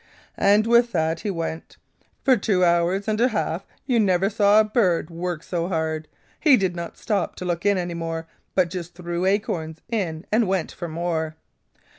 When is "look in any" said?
7.45-7.93